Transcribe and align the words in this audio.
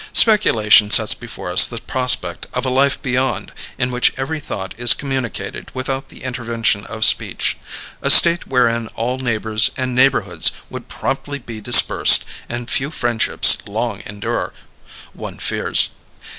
Speculation 0.13 0.89
sets 0.89 1.13
before 1.13 1.51
us 1.51 1.67
the 1.67 1.77
prospect 1.77 2.47
of 2.55 2.65
a 2.65 2.71
Life 2.71 2.99
Beyond 3.03 3.51
in 3.77 3.91
which 3.91 4.11
every 4.17 4.39
thought 4.39 4.73
is 4.75 4.95
communicated 4.95 5.69
without 5.75 6.09
the 6.09 6.23
intervention 6.23 6.87
of 6.87 7.05
speech: 7.05 7.55
a 8.01 8.09
state 8.09 8.47
wherein 8.47 8.87
all 8.95 9.19
neighbours 9.19 9.69
and 9.77 9.93
neighbourhoods 9.93 10.53
would 10.71 10.87
promptly 10.89 11.37
be 11.37 11.61
dispersed 11.61 12.25
and 12.49 12.67
few 12.67 12.89
friendships 12.89 13.59
long 13.67 14.01
endure, 14.07 14.55
one 15.13 15.37
fears. 15.37 15.89